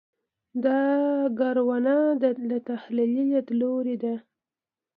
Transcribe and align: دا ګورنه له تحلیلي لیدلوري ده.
دا 0.63 0.79
ګورنه 1.39 1.95
له 2.49 2.57
تحلیلي 2.69 3.23
لیدلوري 3.31 3.95
ده. 4.03 4.15